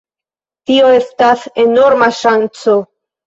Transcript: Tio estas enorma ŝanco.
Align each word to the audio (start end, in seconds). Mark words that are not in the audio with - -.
Tio 0.69 0.87
estas 1.01 1.43
enorma 1.65 2.09
ŝanco. 2.23 2.75